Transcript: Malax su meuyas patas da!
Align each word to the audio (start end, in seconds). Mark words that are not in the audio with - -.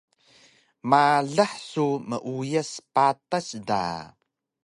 Malax 0.89 1.51
su 1.71 1.85
meuyas 2.09 2.71
patas 2.93 3.47
da! 3.67 3.83